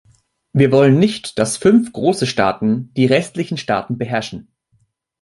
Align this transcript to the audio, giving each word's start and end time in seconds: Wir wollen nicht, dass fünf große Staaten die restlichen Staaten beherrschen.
Wir 0.53 0.71
wollen 0.71 0.97
nicht, 0.97 1.37
dass 1.37 1.57
fünf 1.57 1.93
große 1.93 2.25
Staaten 2.25 2.91
die 2.95 3.05
restlichen 3.05 3.57
Staaten 3.59 3.99
beherrschen. 3.99 4.47